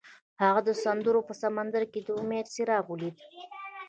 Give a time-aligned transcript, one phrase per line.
[0.43, 3.15] هغه د سرود په سمندر کې د امید څراغ ولید.